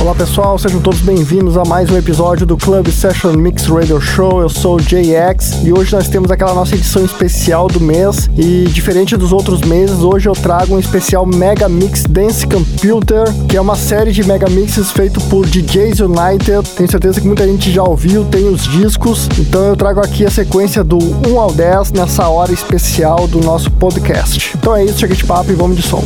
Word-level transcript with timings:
Olá 0.00 0.14
pessoal, 0.14 0.58
sejam 0.58 0.80
todos 0.80 1.02
bem-vindos 1.02 1.58
a 1.58 1.64
mais 1.64 1.90
um 1.90 1.96
episódio 1.96 2.46
do 2.46 2.56
Club 2.56 2.88
Session 2.88 3.34
Mix 3.34 3.66
Radio 3.66 4.00
Show. 4.00 4.40
Eu 4.40 4.48
sou 4.48 4.76
o 4.76 4.80
JX 4.80 5.60
e 5.62 5.74
hoje 5.74 5.92
nós 5.92 6.08
temos 6.08 6.30
aquela 6.30 6.54
nossa 6.54 6.74
edição 6.74 7.04
especial 7.04 7.68
do 7.68 7.78
mês. 7.78 8.26
E 8.34 8.64
diferente 8.68 9.14
dos 9.14 9.30
outros 9.30 9.60
meses, 9.60 9.98
hoje 9.98 10.26
eu 10.26 10.32
trago 10.32 10.74
um 10.74 10.78
especial 10.78 11.26
Mega 11.26 11.68
Mix 11.68 12.04
Dance 12.04 12.46
Computer, 12.46 13.24
que 13.46 13.58
é 13.58 13.60
uma 13.60 13.76
série 13.76 14.10
de 14.10 14.24
mega 14.24 14.48
mixes 14.48 14.90
feito 14.90 15.20
por 15.24 15.44
DJs 15.44 16.00
United. 16.00 16.66
Tenho 16.74 16.90
certeza 16.90 17.20
que 17.20 17.26
muita 17.26 17.46
gente 17.46 17.70
já 17.70 17.82
ouviu, 17.82 18.24
tem 18.24 18.48
os 18.48 18.62
discos. 18.62 19.28
Então 19.38 19.66
eu 19.66 19.76
trago 19.76 20.00
aqui 20.00 20.24
a 20.24 20.30
sequência 20.30 20.82
do 20.82 20.96
1 21.28 21.38
ao 21.38 21.52
10 21.52 21.92
nessa 21.92 22.26
hora 22.26 22.50
especial 22.50 23.28
do 23.28 23.40
nosso 23.40 23.70
podcast. 23.72 24.56
Então 24.56 24.74
é 24.74 24.82
isso, 24.82 24.98
chega 24.98 25.14
de 25.14 25.26
papo 25.26 25.52
e 25.52 25.54
vamos 25.54 25.76
de 25.76 25.82
som. 25.82 26.02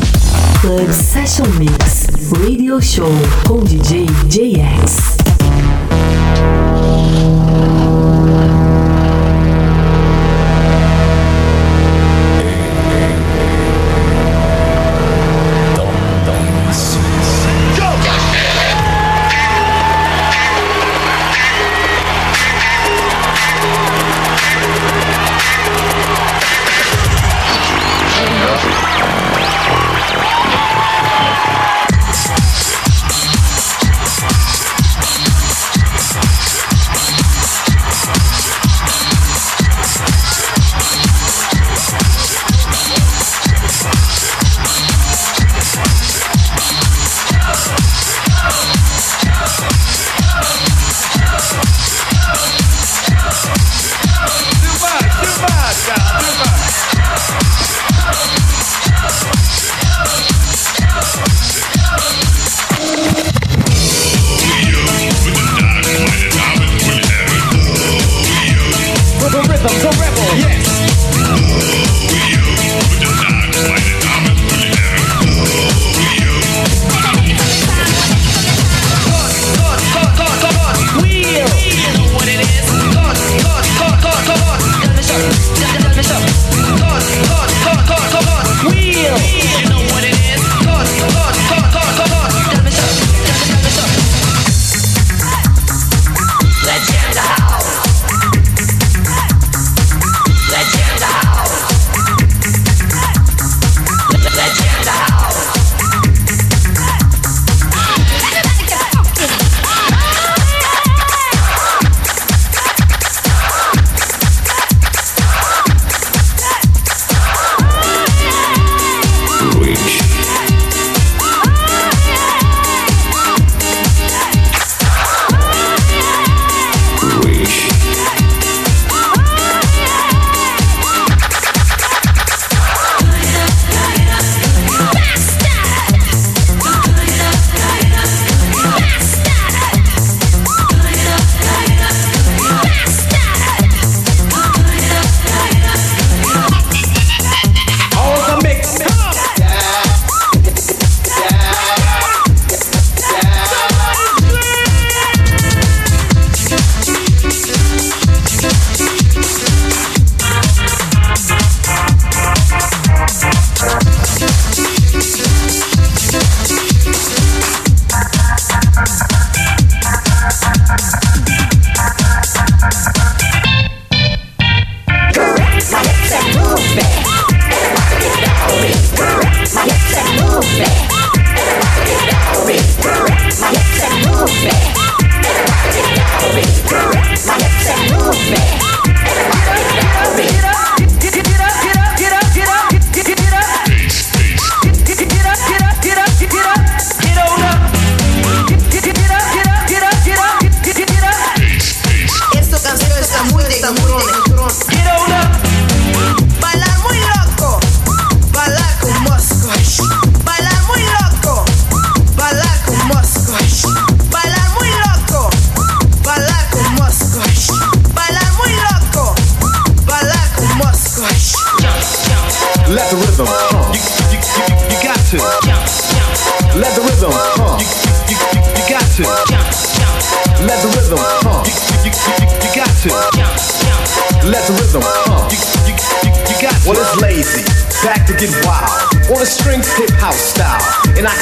Club 0.61 0.91
Session 0.91 1.47
Mix 1.59 2.24
Radio 2.43 2.81
Show 2.81 3.11
com 3.47 3.63
DJ 3.63 4.07
JX. 4.29 5.34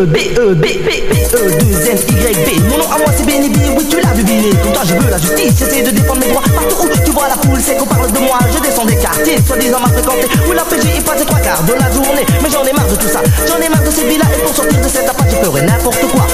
B-E, 0.00 0.06
B-E, 0.06 0.54
B, 0.54 0.64
B, 0.64 0.88
B-E, 1.10 1.50
2 1.60 1.90
N, 1.90 1.98
Y, 1.98 2.36
B. 2.46 2.70
Mon 2.70 2.78
nom 2.78 2.90
à 2.90 2.98
moi 2.98 3.12
c'est 3.14 3.26
Benny 3.26 3.48
B, 3.50 3.56
oui 3.76 3.86
tu 3.88 3.96
l'as 4.00 4.14
deviné. 4.14 4.50
Tout 4.50 4.68
le 4.68 4.72
temps 4.72 4.80
je 4.84 4.94
veux 4.94 5.10
la 5.10 5.18
justice, 5.18 5.58
j'essaie 5.58 5.82
de 5.82 5.90
défendre 5.90 6.20
mes 6.20 6.28
droits. 6.28 6.42
Partout 6.54 6.76
où 6.84 7.04
tu 7.04 7.10
vois 7.10 7.28
la 7.28 7.36
foule, 7.36 7.60
c'est 7.60 7.76
qu'on 7.76 7.86
parle 7.86 8.10
de 8.10 8.18
moi. 8.18 8.38
Je 8.54 8.60
descends 8.60 8.86
des 8.86 8.96
quartiers, 8.96 9.36
soi-disant 9.46 9.80
mal 9.80 9.92
fréquentés. 9.92 10.28
Où 10.48 10.52
la 10.52 10.62
PJ 10.62 10.98
y 10.98 11.00
passe 11.00 11.24
trois 11.26 11.40
quarts 11.40 11.62
de 11.64 11.74
la 11.74 11.90
journée. 11.92 12.24
Mais 12.42 12.50
j'en 12.50 12.64
ai 12.64 12.72
marre 12.72 12.88
de 12.88 12.96
tout 12.96 13.08
ça, 13.08 13.20
j'en 13.46 13.60
ai 13.60 13.68
marre 13.68 13.82
de 13.82 13.90
ces 13.90 14.06
villas. 14.06 14.26
Et 14.34 14.42
pour 14.42 14.54
sortir 14.54 14.80
de 14.80 14.88
cette 14.88 15.08
appart, 15.08 15.28
je 15.30 15.36
ferai 15.36 15.62
n'importe 15.62 16.00
quoi. 16.12 16.26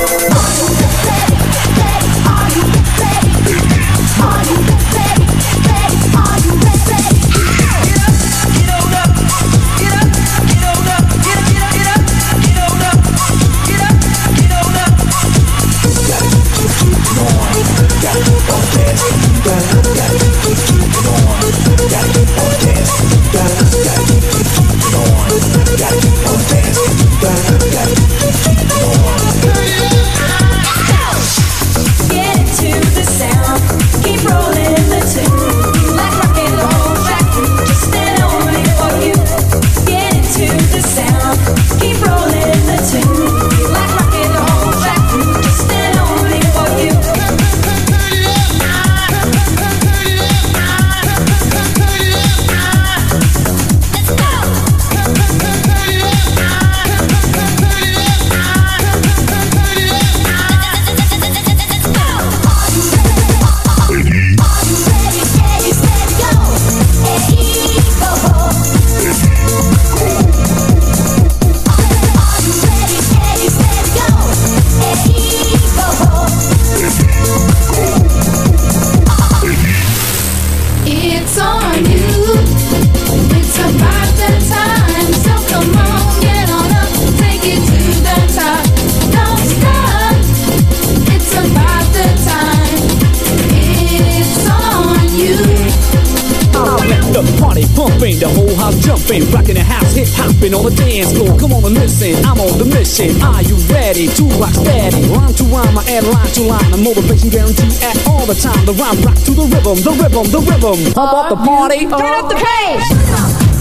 The 100.67 100.75
dance 100.83 101.15
floor. 101.15 101.39
Come 101.39 101.53
on 101.55 101.63
and 101.65 101.75
listen, 101.79 102.19
I'm 102.27 102.43
on 102.43 102.59
the 102.59 102.67
mission. 102.67 103.15
Are 103.23 103.43
you 103.43 103.55
ready 103.71 104.11
to 104.19 104.23
rock 104.43 104.51
steady? 104.51 104.99
Rhyme 105.15 105.35
to 105.39 105.45
rhyme, 105.47 105.79
I 105.79 105.83
add 105.87 106.05
line 106.11 106.33
to 106.35 106.43
line. 106.43 106.71
A 106.75 106.79
motivation 106.79 107.31
guarantee 107.31 107.71
at 107.87 107.95
all 108.11 108.27
the 108.27 108.35
time. 108.35 108.67
The 108.67 108.75
rhyme 108.75 108.99
rock 109.07 109.15
to 109.31 109.31
the 109.31 109.47
rhythm, 109.47 109.79
the 109.87 109.93
rhythm, 109.95 110.27
the 110.35 110.41
rhythm. 110.43 110.79
Pump 110.91 111.13
up 111.15 111.27
the 111.31 111.39
party. 111.39 111.87
Turn 111.87 112.15
up 112.19 112.27
the 112.27 112.35
uh. 112.35 112.43
bass. 112.43 112.83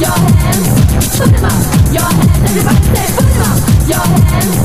Your 0.02 0.18
hands, 0.18 0.68
put 1.14 1.30
'em 1.30 1.46
up. 1.46 1.62
Your 1.94 2.10
hands, 2.10 2.42
everybody 2.42 2.82
say, 2.90 3.08
put 3.14 3.30
'em 3.30 3.44
up. 3.46 3.58
Your 3.86 4.02
hands, 4.02 4.56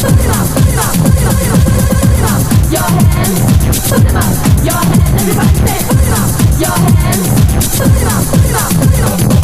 put 0.00 0.16
'em 0.16 0.32
up, 0.32 0.46
put 0.56 0.72
'em 0.72 0.80
up, 0.80 0.94
put 1.04 1.20
'em 1.20 1.28
up, 1.28 1.36
put 1.36 1.36
'em 1.40 1.52
up, 1.52 1.68
put 2.00 2.24
up. 2.32 2.40
Your 2.72 2.88
hands, 2.88 3.40
put 3.88 4.04
'em 4.08 4.16
up. 4.16 4.32
Your 4.64 4.80
hands, 4.88 5.04
everybody 5.20 5.52
say, 5.68 5.78
put 5.84 6.00
'em 6.00 6.16
up. 6.16 6.28
Your 6.62 6.76
hands, 6.80 7.28
put 7.76 7.92
'em 7.92 8.08
up, 8.08 8.24
put 8.30 8.40
'em 8.40 8.56
up, 8.56 8.72
put 8.72 8.88
'em 8.88 9.36
up. 9.36 9.39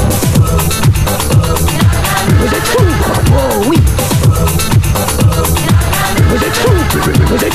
मुझे 7.30 7.48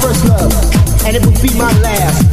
first 0.00 0.24
love, 0.24 1.04
and 1.04 1.16
it 1.16 1.24
will 1.24 1.42
be 1.42 1.52
my 1.58 1.72
last. 1.80 2.29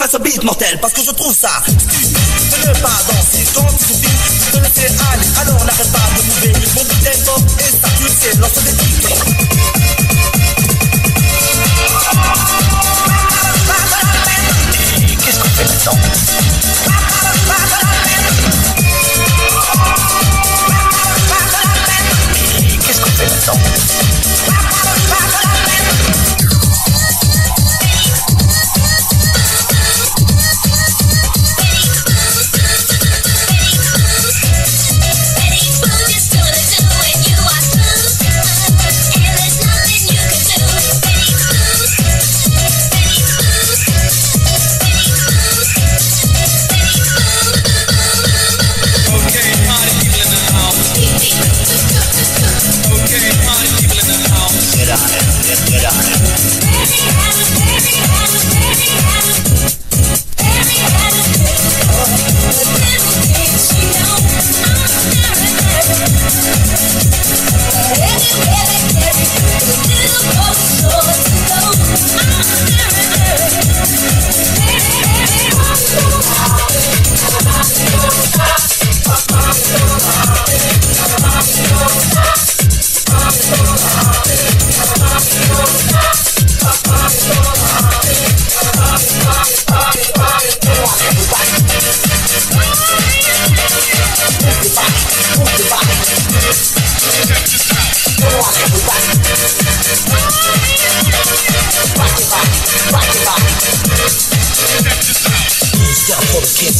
Enfin 0.00 0.08
ce 0.10 0.22
beat 0.22 0.42
mortel 0.44 0.78
parce 0.80 0.94
que 0.94 1.02
je 1.02 1.10
trouve 1.10 1.34
ça 1.34 1.50
stupide 1.66 2.12
de 2.52 2.68
ne 2.68 2.74
pas 2.80 2.88
danser 3.06 3.44
quand 3.54 3.66
tu 3.78 3.84
souris. 3.84 4.08
De 4.52 4.58
te 4.58 4.64
laisser 4.64 4.94
aller, 5.12 5.26
alors 5.40 5.64
n'arrête 5.64 5.92
pas 5.92 5.98
de 6.16 6.22
mouver. 6.26 6.52
Mon 6.74 6.82
beat 6.84 7.06
est 7.06 7.24
top 7.24 7.42
et 7.58 7.70
ça 7.70 7.88
tu 7.96 8.04
le 8.04 8.08
sais, 8.08 8.38
lance 8.38 8.54
des 8.64 8.72
titres. 8.72 9.49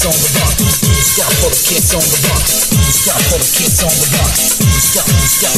Kids 0.01 0.09
on 0.09 0.17
the 0.17 0.41
run. 0.41 0.57
Stop 1.05 1.29
for 1.45 1.53
the 1.53 1.61
kids 1.61 1.93
on 1.93 2.01
the 2.01 2.17
run. 2.25 2.41
Stop 2.41 3.21
for 3.29 3.37
the 3.37 3.51
kids 3.53 3.85
on 3.85 3.93
the 3.93 4.09
run. 4.17 4.33
Stop, 4.81 5.05
stop. 5.29 5.53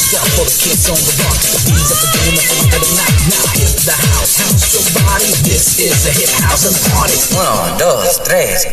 Stop 0.00 0.26
for 0.32 0.44
the 0.48 0.56
kids 0.56 0.88
on 0.88 0.96
the 0.96 1.12
run. 1.20 1.36
The 1.36 1.60
beats 1.68 1.92
of 1.92 1.98
the 2.00 2.08
game 2.16 2.40
and 2.40 2.48
the 2.48 2.64
rhythm 2.72 2.88
now. 2.96 3.44
Hit 3.52 3.84
the 3.84 3.92
house. 3.92 4.40
House 4.40 4.72
your 4.72 4.84
body. 5.04 5.28
This 5.44 5.76
is 5.76 6.08
a 6.08 6.12
hit 6.16 6.32
house 6.40 6.64
and 6.64 6.76
party. 6.88 7.20
Uno, 7.36 7.76
dos, 7.76 8.16
tres. 8.24 8.64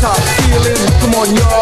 Top 0.00 0.16
feeling. 0.16 0.76
Come 1.00 1.14
on, 1.14 1.28
y'all, 1.36 1.59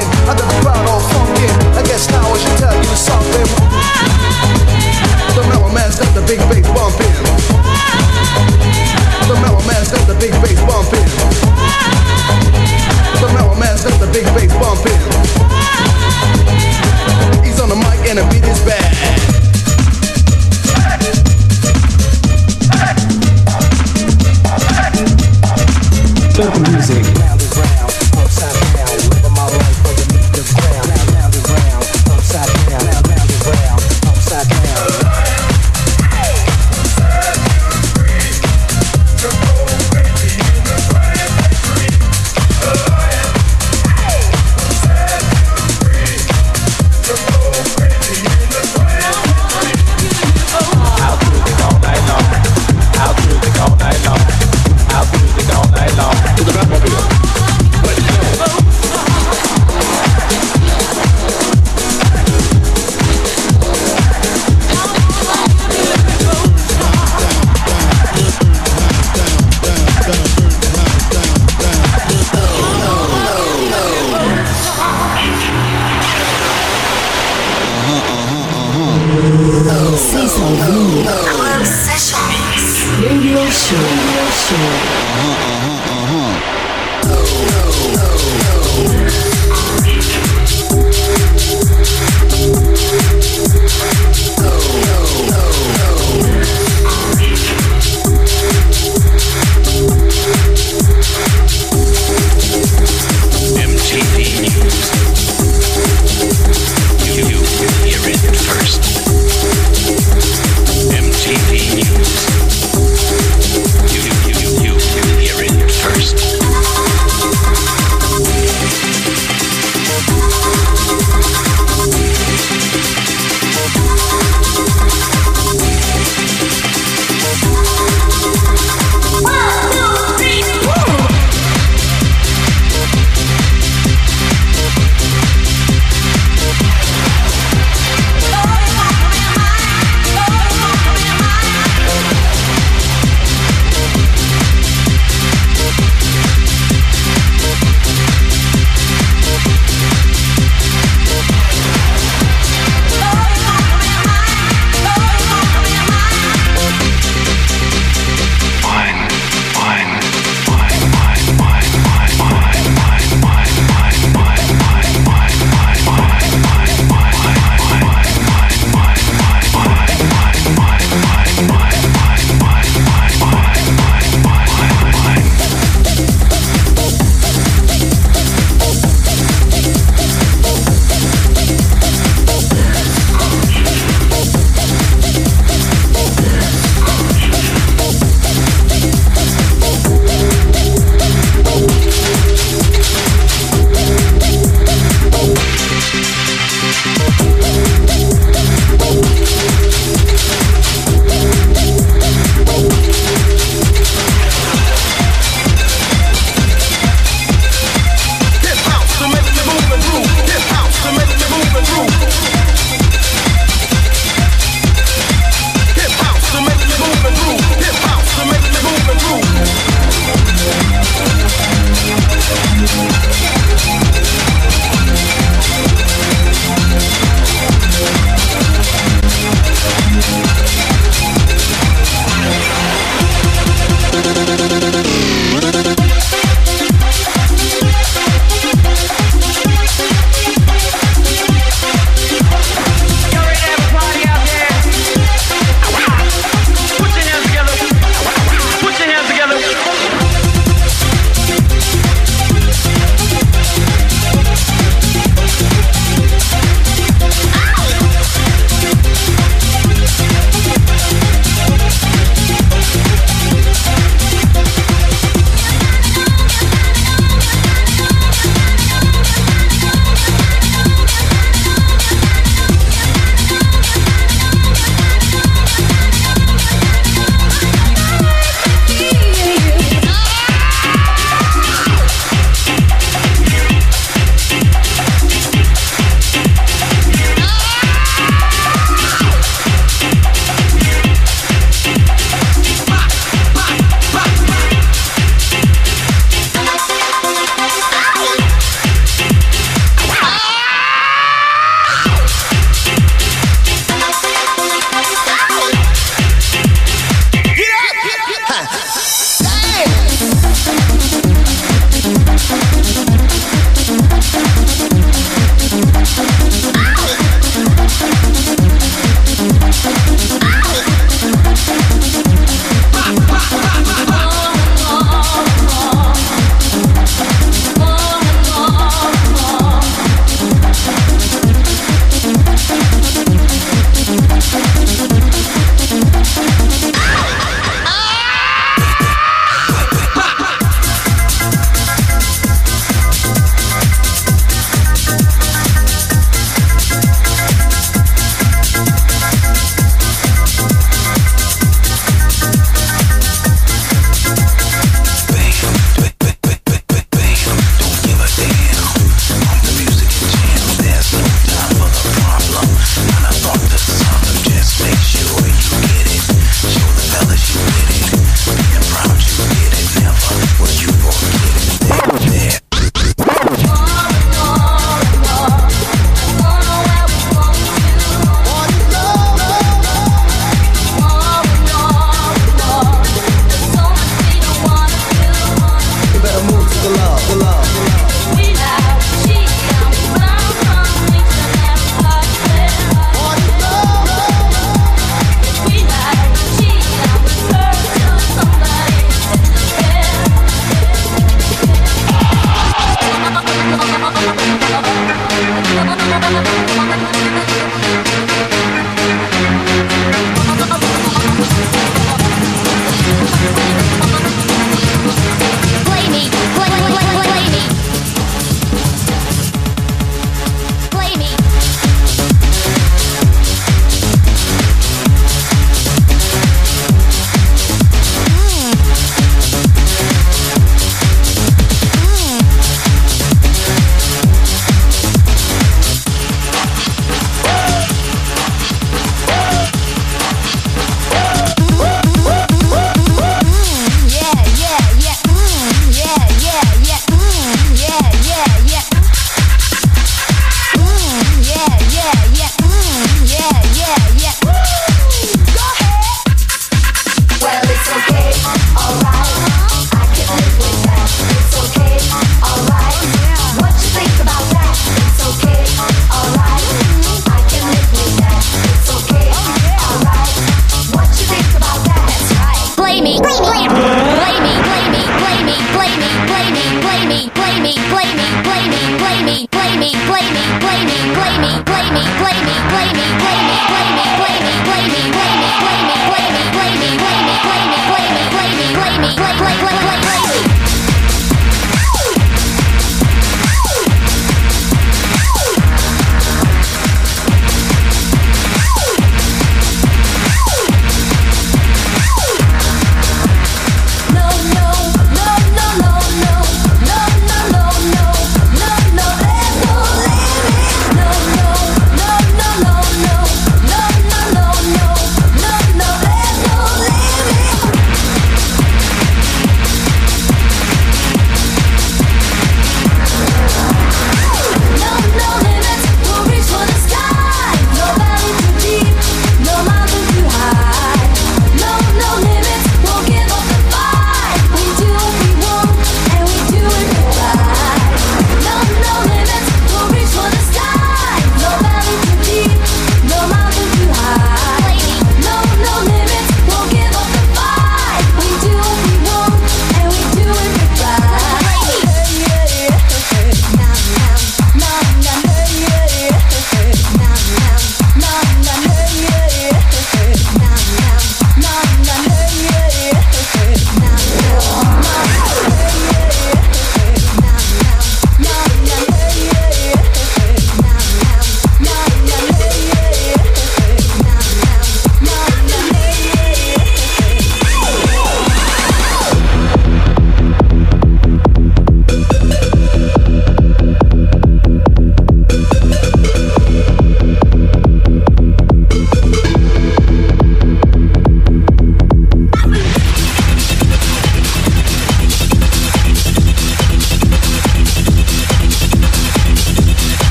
the 0.00 0.46
crowd 0.60 0.88
all 0.88 1.00
funkin'. 1.00 1.76
I 1.76 1.82
guess 1.82 2.08
now 2.10 2.26
I 2.26 2.38
should 2.38 2.58
tell 2.58 2.76
you 2.76 2.94
something. 2.96 3.46
The 5.34 5.42
metal 5.48 5.70
man's 5.70 5.98
got 5.98 6.12
the 6.14 6.22
big, 6.26 6.40
big 6.48 6.64
bump. 6.74 7.03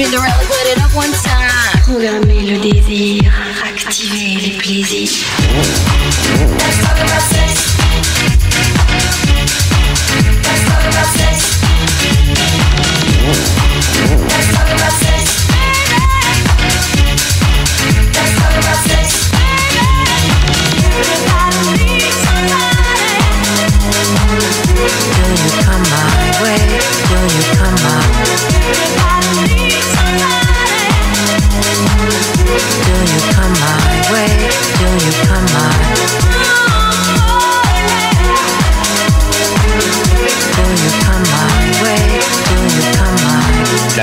Vinderella 0.00 0.32
put 0.48 0.64
it 0.72 0.78
up 0.82 0.94
one 0.96 1.12
time. 1.12 1.82
Programmer 1.82 2.40
le 2.40 2.58
désir, 2.58 3.20
activer 3.62 4.40
les 4.40 4.56
plaisirs. 4.56 5.26
Let's 6.56 6.78
talk 6.80 6.96
about 6.96 7.20
sex. 7.20 7.76
Let's 10.42 10.64
talk 10.64 10.84
about 10.88 11.06
sex. 11.18 11.60
Let's 14.26 14.52
talk 14.54 14.68
about 14.72 14.92
sex. 14.92 15.09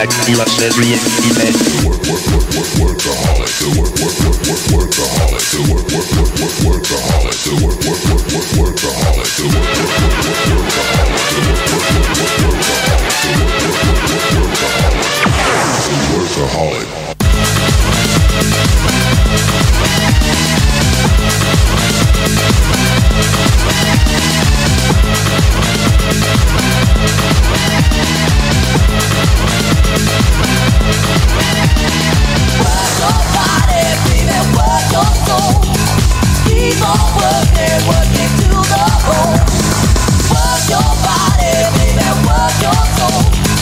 like 0.08 0.28
Milos 0.28 0.51
says 0.55 0.76
reinvented. 0.78 1.84
Work, 1.84 1.99
work, 2.08 2.24
work, 2.32 2.47
work, 2.55 2.70
workaholic. 2.80 3.51
The 3.60 3.68
work, 3.76 3.91
work, 3.99 4.16
work, 4.24 4.39
work, 4.47 4.64
workaholic. 4.72 5.43
The 5.51 5.60
work, 5.68 5.84
work, 5.91 6.08
work, 6.16 6.32
work, 6.39 6.55
workaholic. 6.64 7.36
The 7.43 7.51
work, 7.60 7.76
work, 7.84 8.01
work, 8.08 8.24
work, 8.32 8.47
workaholic. 8.55 9.28
The 9.36 9.43
work, 9.51 9.68
work, 9.78 9.91
work, 9.99 10.16
work, 10.16 10.47
workaholic. 10.47 11.28
The 11.28 11.43
work, 11.43 11.64
work, 11.68 11.91
work, 11.91 12.16
work, 12.18 12.36
workaholic. 12.47 13.18
The 13.24 13.32
work, 13.38 13.55
work, 13.58 13.84
work, 13.88 14.24
work, 14.24 14.51
workaholic. 14.55 15.18
The 15.88 15.99
workaholic 16.14 17.08
my 22.20 22.57
La 23.18 23.24
classe 23.26 23.68
réactivée. 23.78 24.57
Don't 42.97 43.57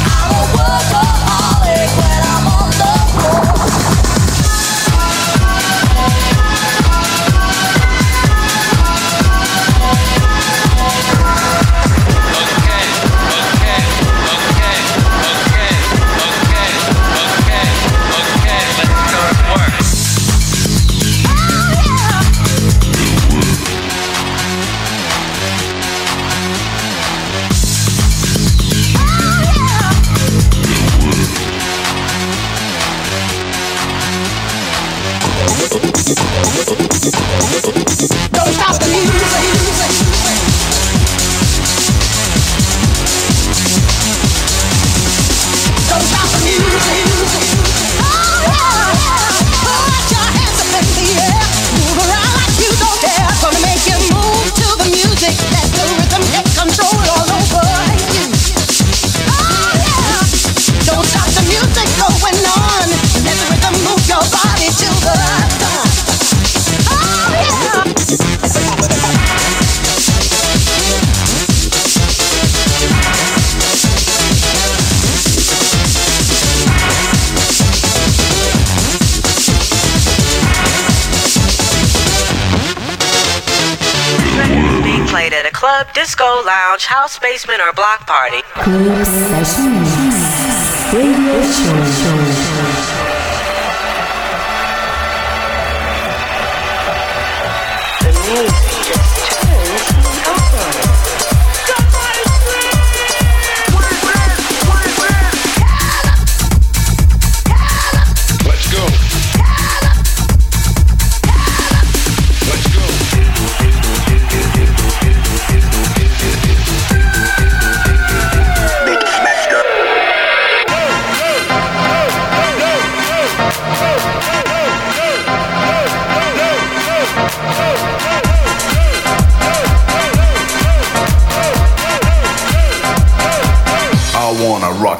basement, 87.25 87.59
or 87.59 87.73
block 87.73 88.05
party. 88.05 88.41
Club 88.53 89.03
Session 89.03 89.81
Mix. 89.81 90.93
Radio 90.93 91.41
Show. 91.41 93.04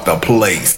The 0.05 0.15
place. 0.17 0.74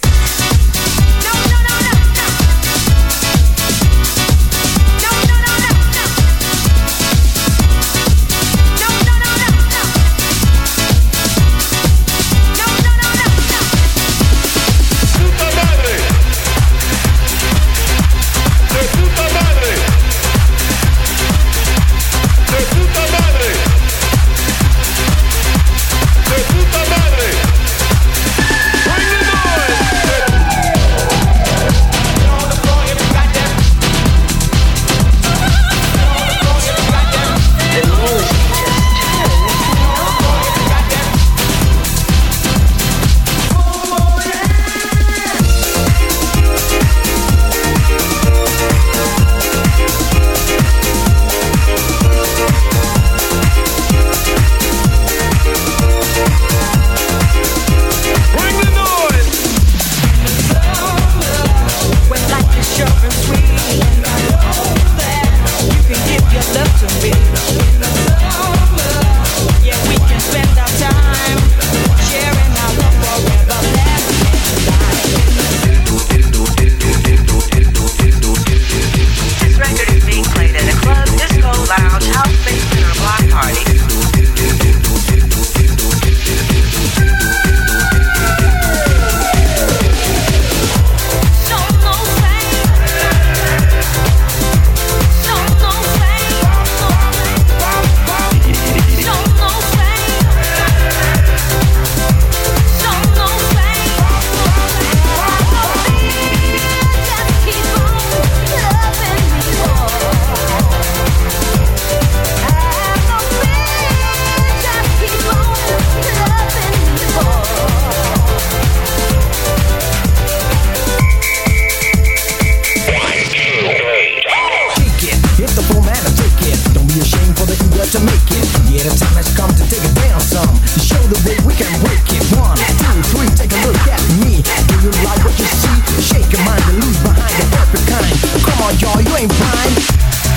Eager 127.78 127.90
to 127.90 128.00
make 128.04 128.26
it. 128.34 128.46
Yeah, 128.66 128.82
the 128.82 128.94
time 128.98 129.14
has 129.14 129.30
come 129.36 129.50
to 129.54 129.64
take 129.70 129.82
it 129.82 129.94
down 129.94 130.20
some. 130.20 130.50
To 130.50 130.80
show 130.82 130.98
the 131.06 131.18
way 131.22 131.38
we 131.46 131.54
can 131.54 131.70
break 131.80 132.02
it. 132.10 132.22
One, 132.34 132.58
two, 132.58 132.98
three, 133.14 133.30
take 133.38 133.52
a 133.54 133.60
look 133.66 133.78
at 133.86 134.02
me. 134.18 134.42
Do 134.66 134.74
you 134.82 134.90
like 135.06 135.22
what 135.22 135.34
you 135.38 135.46
see? 135.46 135.78
Shake 136.02 136.30
your 136.32 136.42
mind 136.42 136.62
and 136.66 136.82
lose 136.82 136.98
behind 137.02 137.34
the 137.38 137.46
perfect 137.54 137.86
kind. 137.86 138.14
Come 138.42 138.58
on, 138.66 138.74
y'all, 138.82 139.00
you 139.00 139.14
ain't 139.14 139.30
blind. 139.30 140.27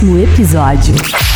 Próximo 0.00 0.18
episódio. 0.18 1.29